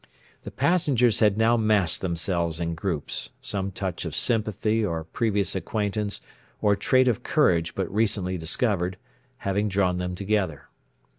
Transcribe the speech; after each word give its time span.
The 0.45 0.49
passengers 0.49 1.19
had 1.19 1.37
now 1.37 1.55
massed 1.57 2.01
themselves 2.01 2.59
in 2.59 2.73
groups, 2.73 3.29
some 3.39 3.69
touch 3.69 4.03
of 4.03 4.15
sympathy, 4.15 4.83
or 4.83 5.03
previous 5.03 5.53
acquaintance, 5.55 6.21
or 6.59 6.75
trait 6.75 7.07
of 7.07 7.21
courage 7.21 7.75
but 7.75 7.87
recently 7.93 8.35
discovered, 8.35 8.97
having 9.37 9.69
drawn 9.69 9.99
them 9.99 10.15
together. 10.15 10.69